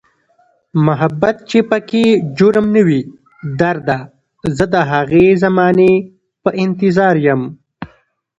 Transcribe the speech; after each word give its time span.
محبت 0.85 1.35
چې 1.49 1.59
پکې 1.69 2.05
جرم 2.37 2.65
نه 2.75 2.81
وي 2.87 3.01
درده، 3.59 3.99
زه 4.57 4.65
د 4.73 4.75
هغې 4.91 5.25
زمانې 5.43 5.93
په 6.43 6.49
انتظاریم 6.63 7.41